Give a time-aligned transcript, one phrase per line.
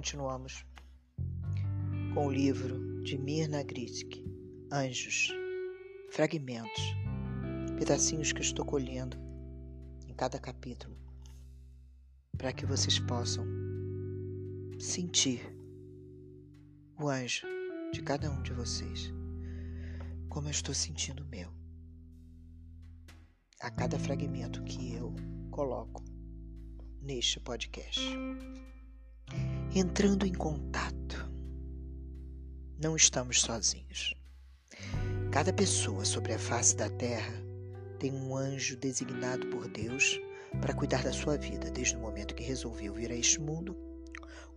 [0.00, 0.64] continuamos
[2.14, 4.24] com o livro de Mirna Gritsky,
[4.72, 5.28] Anjos,
[6.08, 6.82] fragmentos,
[7.78, 9.18] pedacinhos que estou colhendo
[10.08, 10.96] em cada capítulo,
[12.38, 13.44] para que vocês possam
[14.78, 15.54] sentir
[16.98, 17.46] o anjo
[17.92, 19.12] de cada um de vocês,
[20.30, 21.52] como eu estou sentindo o meu.
[23.60, 25.14] A cada fragmento que eu
[25.50, 26.02] coloco
[27.02, 28.00] neste podcast.
[29.72, 31.30] Entrando em contato.
[32.76, 34.16] Não estamos sozinhos.
[35.30, 37.32] Cada pessoa sobre a face da terra
[37.96, 40.20] tem um anjo designado por Deus
[40.60, 43.76] para cuidar da sua vida desde o momento que resolveu vir a este mundo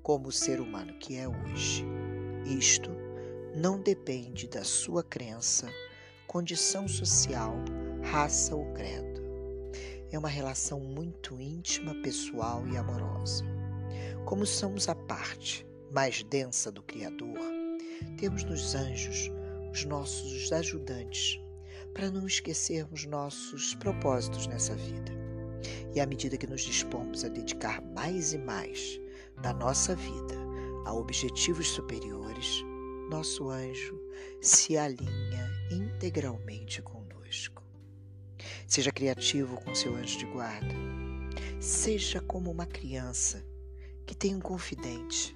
[0.01, 1.85] como o ser humano que é hoje.
[2.43, 2.89] Isto
[3.55, 5.69] não depende da sua crença,
[6.25, 7.53] condição social,
[8.01, 9.21] raça ou credo.
[10.11, 13.52] É uma relação muito íntima, pessoal e amorosa.
[14.25, 17.37] Como somos a parte mais densa do Criador,
[18.17, 19.29] temos nos anjos
[19.71, 21.39] os nossos ajudantes
[21.93, 25.11] para não esquecermos nossos propósitos nessa vida.
[25.93, 28.99] E à medida que nos dispomos a dedicar mais e mais
[29.41, 30.35] da nossa vida
[30.85, 32.63] a objetivos superiores,
[33.09, 33.99] nosso anjo
[34.41, 37.61] se alinha integralmente conosco.
[38.67, 40.73] Seja criativo com seu anjo de guarda.
[41.59, 43.43] Seja como uma criança
[44.05, 45.35] que tem um confidente,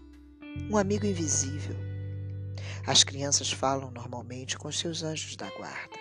[0.70, 1.76] um amigo invisível.
[2.86, 5.98] As crianças falam normalmente com seus anjos da guarda.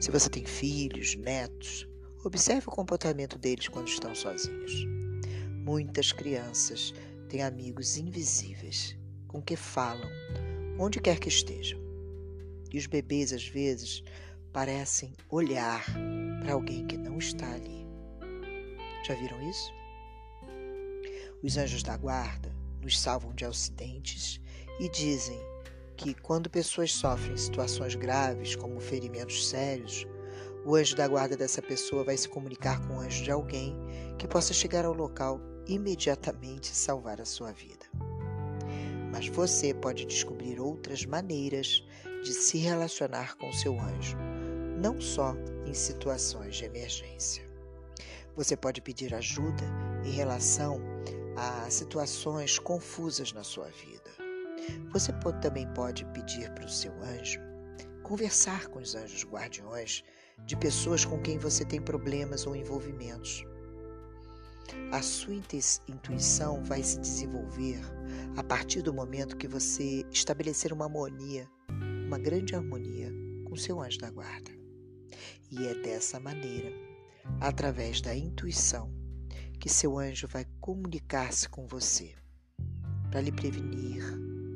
[0.00, 1.86] Se você tem filhos, netos,
[2.24, 4.86] observe o comportamento deles quando estão sozinhos.
[5.64, 6.94] Muitas crianças
[7.28, 8.96] têm amigos invisíveis
[9.28, 10.08] com que falam
[10.78, 11.78] onde quer que estejam.
[12.72, 14.02] E os bebês, às vezes,
[14.52, 15.84] parecem olhar
[16.42, 17.86] para alguém que não está ali.
[19.06, 19.79] Já viram isso?
[21.42, 24.40] Os anjos da guarda nos salvam de acidentes
[24.78, 25.40] e dizem
[25.96, 30.06] que quando pessoas sofrem situações graves, como ferimentos sérios,
[30.66, 33.74] o anjo da guarda dessa pessoa vai se comunicar com o anjo de alguém
[34.18, 37.86] que possa chegar ao local imediatamente e salvar a sua vida.
[39.10, 41.82] Mas você pode descobrir outras maneiras
[42.22, 44.16] de se relacionar com seu anjo,
[44.78, 45.34] não só
[45.66, 47.48] em situações de emergência.
[48.36, 49.64] Você pode pedir ajuda
[50.04, 50.80] em relação
[51.36, 54.10] a situações confusas na sua vida.
[54.92, 57.40] Você pode, também pode pedir para o seu anjo
[58.02, 60.02] conversar com os anjos guardiões
[60.44, 63.44] de pessoas com quem você tem problemas ou envolvimentos.
[64.92, 67.80] A sua intuição vai se desenvolver
[68.36, 71.48] a partir do momento que você estabelecer uma harmonia,
[72.06, 73.12] uma grande harmonia
[73.44, 74.50] com seu anjo da guarda.
[75.50, 76.72] E é dessa maneira,
[77.40, 78.92] através da intuição,
[79.60, 82.14] que seu anjo vai comunicar-se com você
[83.10, 84.02] para lhe prevenir,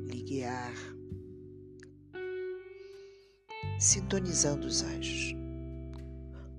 [0.07, 0.73] lhe guiar,
[3.79, 5.35] sintonizando os anjos.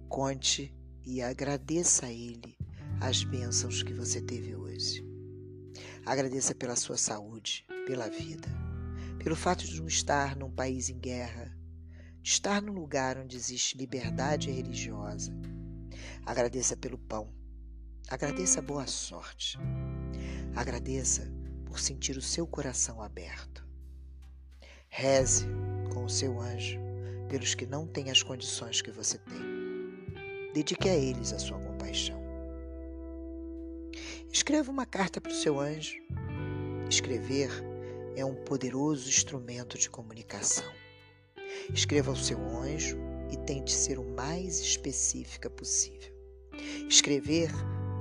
[0.08, 0.72] Conte
[1.04, 2.56] e agradeça a Ele
[3.00, 5.04] as bênçãos que você teve hoje.
[6.04, 8.48] Agradeça pela sua saúde, pela vida,
[9.18, 11.52] pelo fato de não estar num país em guerra,
[12.22, 15.32] de estar num lugar onde existe liberdade religiosa.
[16.24, 17.34] Agradeça pelo pão,
[18.08, 19.58] Agradeça a boa sorte.
[20.54, 21.28] Agradeça
[21.64, 23.66] por sentir o seu coração aberto.
[24.88, 25.44] Reze
[25.92, 26.78] com o seu anjo
[27.28, 30.52] pelos que não têm as condições que você tem.
[30.54, 32.22] Dedique a eles a sua compaixão.
[34.32, 35.96] Escreva uma carta para o seu anjo.
[36.88, 37.50] Escrever
[38.14, 40.72] é um poderoso instrumento de comunicação.
[41.74, 42.96] Escreva ao seu anjo
[43.32, 46.14] e tente ser o mais específica possível.
[46.88, 47.50] Escrever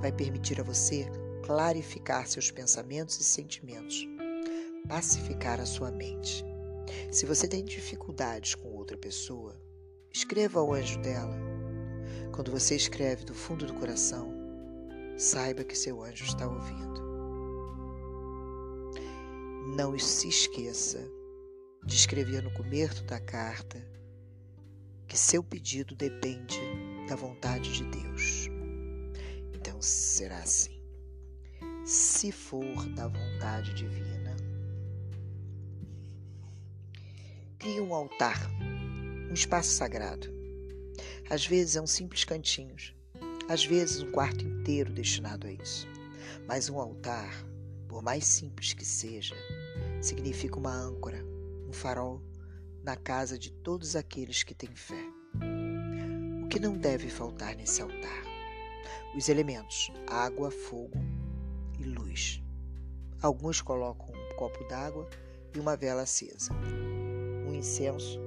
[0.06, 1.04] vai permitir a você
[1.44, 4.06] clarificar seus pensamentos e sentimentos,
[4.86, 6.44] pacificar a sua mente.
[7.10, 9.60] Se você tem dificuldades com outra pessoa,
[10.12, 11.36] escreva ao anjo dela.
[12.32, 14.32] Quando você escreve do fundo do coração,
[15.16, 17.02] saiba que seu anjo está ouvindo.
[19.74, 21.04] Não se esqueça
[21.84, 23.84] de escrever no começo da carta
[25.08, 26.60] que seu pedido depende
[27.08, 28.45] da vontade de Deus
[29.80, 30.82] será assim.
[31.84, 32.64] Se for
[32.94, 34.36] da vontade divina,
[37.58, 38.38] crie um altar,
[39.30, 40.28] um espaço sagrado.
[41.30, 42.74] Às vezes é um simples cantinho,
[43.48, 45.86] às vezes um quarto inteiro destinado a isso.
[46.46, 47.32] Mas um altar,
[47.88, 49.34] por mais simples que seja,
[50.00, 51.24] significa uma âncora,
[51.68, 52.22] um farol
[52.82, 55.04] na casa de todos aqueles que têm fé.
[56.44, 58.35] O que não deve faltar nesse altar?
[59.14, 60.98] Os elementos água, fogo
[61.78, 62.42] e luz.
[63.22, 65.08] Alguns colocam um copo d'água
[65.54, 66.52] e uma vela acesa.
[67.48, 68.20] O incenso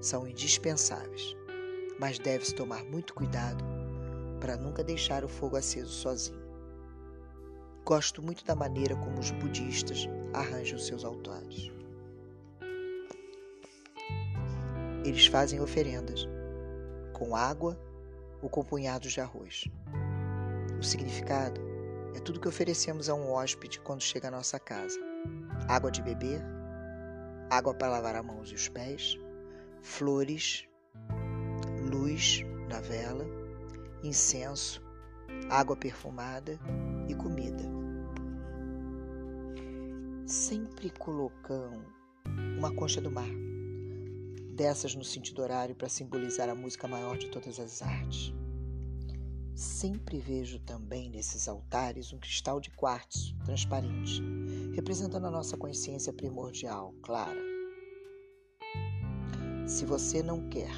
[0.00, 1.36] são indispensáveis,
[1.98, 3.64] mas deve-se tomar muito cuidado
[4.40, 6.46] para nunca deixar o fogo aceso sozinho.
[7.84, 11.70] Gosto muito da maneira como os budistas arranjam seus altares.
[15.04, 16.26] Eles fazem oferendas
[17.12, 17.78] com água
[18.42, 19.64] ou com punhados de arroz.
[20.78, 21.60] O significado
[22.14, 24.98] é tudo que oferecemos a um hóspede quando chega à nossa casa:
[25.68, 26.42] água de beber,
[27.50, 29.18] água para lavar as mãos e os pés,
[29.82, 30.68] flores,
[31.90, 33.24] luz na vela,
[34.02, 34.82] incenso,
[35.48, 36.58] água perfumada
[37.08, 37.64] e comida.
[40.26, 41.84] Sempre colocam
[42.58, 43.28] uma concha do mar,
[44.56, 48.32] dessas no sentido horário para simbolizar a música maior de todas as artes.
[49.54, 54.22] Sempre vejo também nesses altares um cristal de quartzo transparente,
[54.74, 57.40] representando a nossa consciência primordial, clara.
[59.66, 60.72] Se você não quer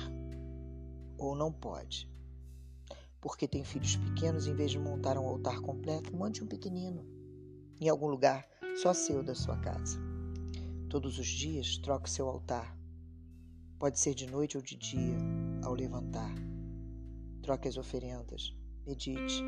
[1.17, 2.11] ou não pode,
[3.21, 7.07] porque tem filhos pequenos, em vez de montar um altar completo, mande um pequenino
[7.81, 9.99] em algum lugar só seu da sua casa.
[10.89, 12.78] Todos os dias, troque seu altar.
[13.79, 15.17] Pode ser de noite ou de dia,
[15.63, 16.35] ao levantar.
[17.43, 18.53] Troque as oferendas.
[18.85, 19.41] Medite.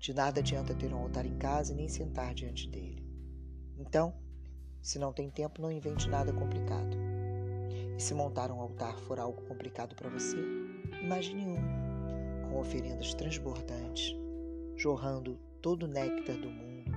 [0.00, 3.06] De nada adianta ter um altar em casa e nem sentar diante dele.
[3.78, 4.12] Então,
[4.80, 6.96] se não tem tempo, não invente nada complicado.
[7.96, 10.38] E se montar um altar for algo complicado para você,
[11.00, 14.12] imagine um com oferendas transbordantes,
[14.74, 16.90] jorrando todo o néctar do mundo,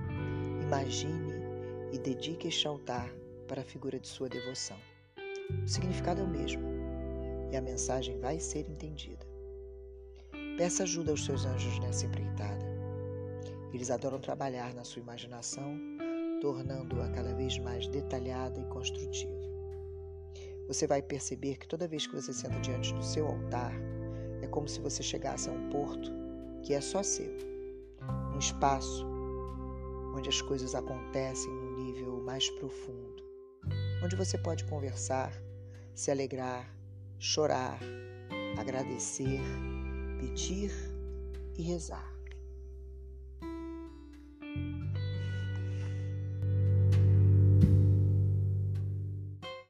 [0.60, 1.32] imagine
[1.92, 3.08] e dedique este altar
[3.46, 4.76] para a figura de sua devoção.
[5.50, 6.62] O significado é o mesmo
[7.50, 9.26] e a mensagem vai ser entendida.
[10.56, 12.64] Peça ajuda aos seus anjos nessa empreitada.
[13.72, 15.78] Eles adoram trabalhar na sua imaginação,
[16.40, 19.46] tornando-a cada vez mais detalhada e construtiva.
[20.66, 23.72] Você vai perceber que toda vez que você senta diante do seu altar,
[24.42, 26.10] é como se você chegasse a um porto
[26.62, 27.32] que é só seu,
[28.34, 29.06] um espaço
[30.14, 33.05] onde as coisas acontecem num nível mais profundo,
[34.06, 35.32] onde você pode conversar,
[35.92, 36.72] se alegrar,
[37.18, 37.76] chorar,
[38.56, 39.40] agradecer,
[40.20, 40.70] pedir
[41.58, 42.08] e rezar.